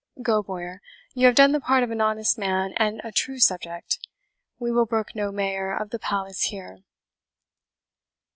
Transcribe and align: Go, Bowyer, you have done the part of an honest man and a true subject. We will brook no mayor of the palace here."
Go, 0.23 0.41
Bowyer, 0.41 0.81
you 1.13 1.27
have 1.27 1.35
done 1.35 1.51
the 1.51 1.59
part 1.59 1.83
of 1.83 1.91
an 1.91 2.01
honest 2.01 2.35
man 2.35 2.73
and 2.77 3.01
a 3.03 3.11
true 3.11 3.37
subject. 3.37 3.99
We 4.57 4.71
will 4.71 4.87
brook 4.87 5.09
no 5.13 5.31
mayor 5.31 5.71
of 5.71 5.91
the 5.91 5.99
palace 5.99 6.45
here." 6.45 6.79